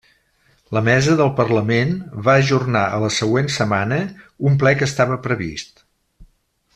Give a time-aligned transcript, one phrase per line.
[0.77, 1.91] La mesa del Parlament
[2.27, 4.01] va ajornar a la següent setmana
[4.51, 5.85] un ple que estava previst.